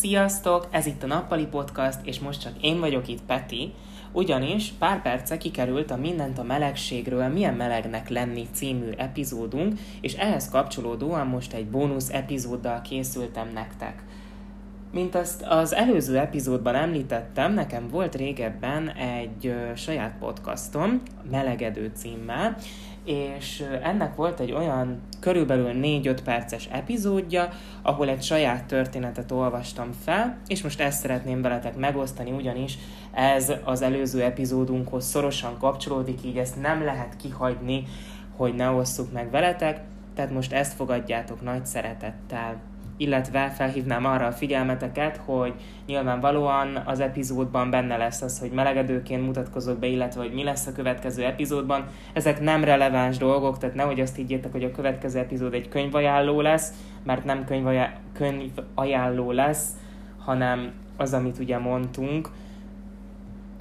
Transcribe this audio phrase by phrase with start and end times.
[0.00, 0.68] Sziasztok!
[0.70, 3.72] Ez itt a Nappali Podcast, és most csak én vagyok itt, Peti.
[4.12, 10.48] Ugyanis pár perce kikerült a Mindent a melegségről, milyen melegnek lenni című epizódunk, és ehhez
[10.48, 14.04] kapcsolódóan most egy bónusz epizóddal készültem nektek.
[14.92, 22.56] Mint azt az előző epizódban említettem, nekem volt régebben egy saját podcastom, Melegedő címmel,
[23.04, 27.48] és ennek volt egy olyan körülbelül 4-5 perces epizódja,
[27.82, 32.78] ahol egy saját történetet olvastam fel, és most ezt szeretném veletek megosztani, ugyanis
[33.12, 37.84] ez az előző epizódunkhoz szorosan kapcsolódik, így ezt nem lehet kihagyni,
[38.36, 39.80] hogy ne osszuk meg veletek,
[40.14, 42.60] tehát most ezt fogadjátok nagy szeretettel
[43.00, 45.54] illetve felhívnám arra a figyelmeteket, hogy
[45.86, 50.72] nyilvánvalóan az epizódban benne lesz az, hogy melegedőként mutatkozok be, illetve hogy mi lesz a
[50.72, 51.86] következő epizódban.
[52.12, 56.72] Ezek nem releváns dolgok, tehát nehogy azt higgyétek, hogy a következő epizód egy könyvajánló lesz,
[57.04, 57.44] mert nem
[58.12, 59.68] könyvajánló lesz,
[60.18, 62.28] hanem az, amit ugye mondtunk,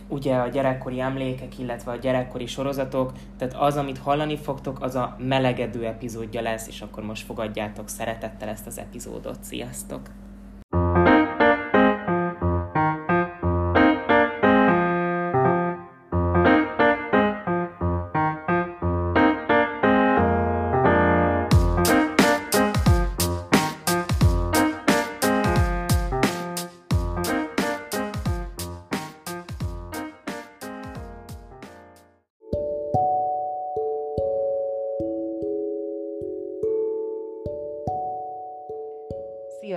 [0.10, 5.16] ugye a gyerekkori emlékek, illetve a gyerekkori sorozatok, tehát az, amit hallani fogtok, az a
[5.20, 9.44] melegedő epizódja lesz, és akkor most fogadjátok szeretettel ezt az epizódot.
[9.44, 10.02] Sziasztok!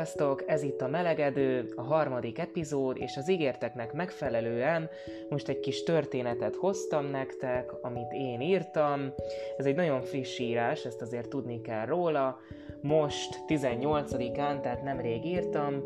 [0.02, 4.88] Sziasztok, ez itt a Melegedő, a harmadik epizód, és az ígérteknek megfelelően
[5.28, 9.14] most egy kis történetet hoztam nektek, amit én írtam.
[9.56, 12.40] Ez egy nagyon friss írás, ezt azért tudni kell róla.
[12.80, 15.82] Most 18-án, tehát nemrég írtam,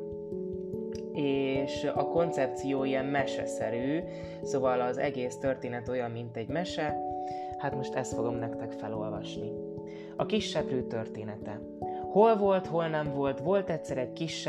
[1.12, 4.00] és a koncepció ilyen meseszerű,
[4.42, 6.96] szóval az egész történet olyan, mint egy mese.
[7.58, 9.52] Hát most ezt fogom nektek felolvasni.
[10.16, 11.60] A kis seprű története.
[12.16, 14.48] Hol volt, hol nem volt, volt egyszer egy kis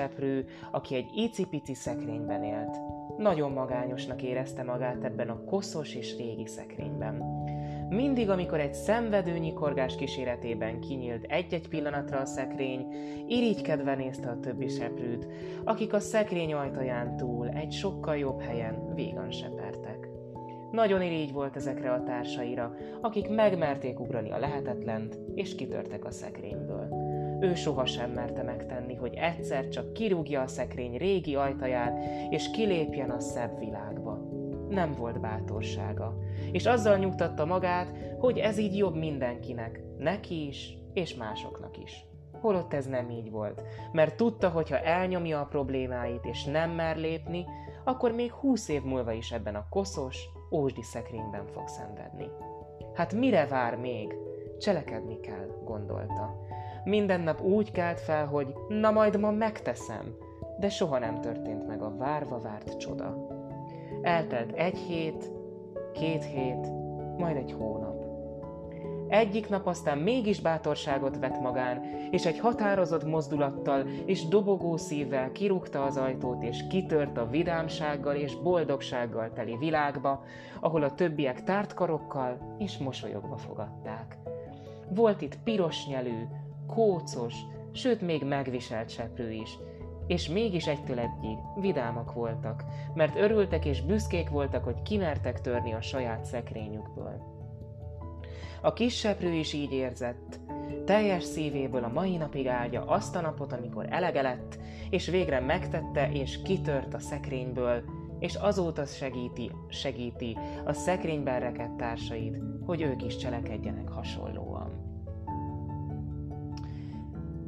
[0.71, 2.77] aki egy icipici szekrényben élt.
[3.17, 7.23] Nagyon magányosnak érezte magát ebben a koszos és régi szekrényben.
[7.89, 12.87] Mindig, amikor egy szenvedő nyikorgás kíséretében kinyílt egy-egy pillanatra a szekrény,
[13.27, 15.27] irigykedve nézte a többi seprűt,
[15.63, 20.09] akik a szekrény ajtaján túl egy sokkal jobb helyen végan sepertek.
[20.71, 26.96] Nagyon irigy volt ezekre a társaira, akik megmerték ugrani a lehetetlent, és kitörtek a szekrényből.
[27.39, 31.99] Ő sohasem merte megtenni, hogy egyszer csak kirúgja a szekrény régi ajtaját,
[32.29, 34.19] és kilépjen a szebb világba.
[34.69, 36.17] Nem volt bátorsága,
[36.51, 42.05] és azzal nyugtatta magát, hogy ez így jobb mindenkinek, neki is, és másoknak is.
[42.41, 46.97] Holott ez nem így volt, mert tudta, hogy ha elnyomja a problémáit és nem mer
[46.97, 47.45] lépni,
[47.83, 52.27] akkor még húsz év múlva is ebben a koszos, ósdi szekrényben fog szenvedni.
[52.93, 54.15] Hát mire vár még?
[54.59, 56.45] Cselekedni kell, gondolta.
[56.87, 60.15] Minden nap úgy kelt fel, hogy na majd ma megteszem,
[60.59, 63.27] de soha nem történt meg a várva várt csoda.
[64.01, 65.31] Eltelt egy hét,
[65.93, 66.67] két hét,
[67.17, 68.05] majd egy hónap.
[69.07, 71.81] Egyik nap aztán mégis bátorságot vett magán,
[72.11, 78.35] és egy határozott mozdulattal és dobogó szívvel kirúgta az ajtót, és kitört a vidámsággal és
[78.35, 80.23] boldogsággal teli világba,
[80.59, 84.17] ahol a többiek tártkarokkal és mosolyogva fogadták.
[84.89, 86.23] Volt itt piros nyelű,
[86.67, 87.35] kócos,
[87.71, 89.57] sőt még megviselt seprő is.
[90.07, 92.63] És mégis egytől egyig vidámak voltak,
[92.93, 97.35] mert örültek és büszkék voltak, hogy kimertek törni a saját szekrényükből.
[98.61, 100.39] A kis seprő is így érzett.
[100.85, 106.11] Teljes szívéből a mai napig áldja azt a napot, amikor elege lett, és végre megtette
[106.11, 107.83] és kitört a szekrényből,
[108.19, 114.46] és azóta segíti, segíti a szekrényben rekedt társait, hogy ők is cselekedjenek hasonlóan.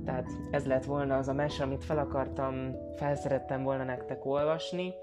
[0.10, 4.94] Tehát ez lett volna az a mese, amit fel akartam, felszerettem volna nektek olvasni.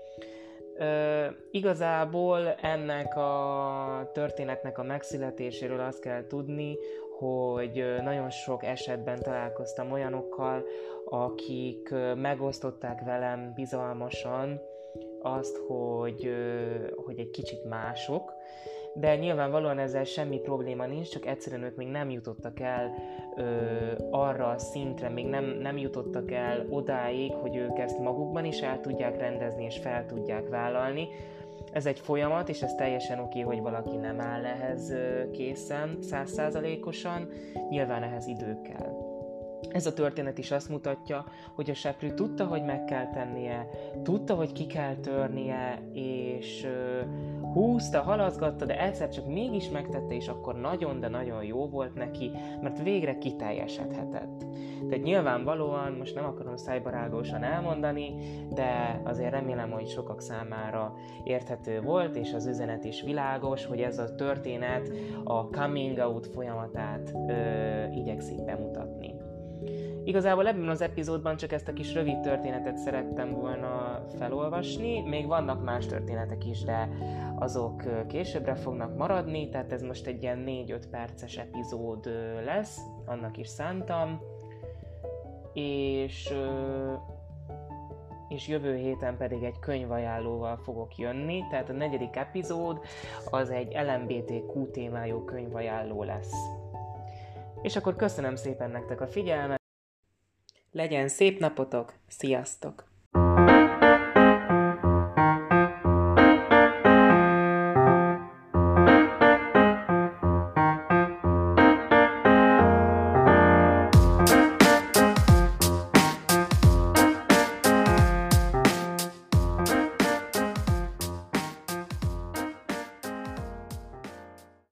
[0.77, 6.77] Ö, igazából ennek a történetnek a megszületéséről azt kell tudni,
[7.19, 10.65] hogy nagyon sok esetben találkoztam olyanokkal,
[11.05, 14.61] akik megosztották velem bizalmasan
[15.23, 16.35] azt, hogy,
[17.05, 18.33] hogy egy kicsit mások,
[18.99, 22.95] de nyilvánvalóan ezzel semmi probléma nincs, csak egyszerűen ők még nem jutottak el
[23.37, 23.45] ö,
[24.11, 28.81] arra a szintre, még nem, nem jutottak el odáig, hogy ők ezt magukban is el
[28.81, 31.09] tudják rendezni és fel tudják vállalni.
[31.73, 34.95] Ez egy folyamat, és ez teljesen oké, hogy valaki nem áll ehhez
[35.33, 37.29] készen, százszázalékosan,
[37.71, 39.06] nyilván ehhez idő kell.
[39.71, 41.25] Ez a történet is azt mutatja,
[41.55, 43.69] hogy a seprű tudta, hogy meg kell tennie,
[44.03, 46.67] tudta, hogy ki kell törnie, és
[47.53, 52.31] húzta, halaszgatta, de egyszer csak mégis megtette, és akkor nagyon, de nagyon jó volt neki,
[52.63, 54.45] mert végre kiteljesedhetett.
[54.89, 58.15] Tehát nyilvánvalóan, most nem akarom szájbarágósan elmondani,
[58.51, 60.95] de azért remélem, hogy sokak számára
[61.25, 64.91] érthető volt, és az üzenet is világos, hogy ez a történet
[65.25, 67.33] a coming out folyamatát ö,
[67.91, 69.26] igyekszik bemutatni.
[70.05, 75.65] Igazából ebben az epizódban csak ezt a kis rövid történetet szerettem volna felolvasni, még vannak
[75.65, 76.89] más történetek is, de
[77.35, 82.11] azok későbbre fognak maradni, tehát ez most egy ilyen 4-5 perces epizód
[82.45, 84.21] lesz, annak is szántam,
[85.53, 86.35] és
[88.29, 92.81] és jövő héten pedig egy könyvajánlóval fogok jönni, tehát a negyedik epizód
[93.31, 96.33] az egy LMBTQ témájú könyvajánló lesz.
[97.67, 99.61] És akkor köszönöm szépen nektek a figyelmet,
[100.73, 102.85] legyen szép napotok, sziasztok!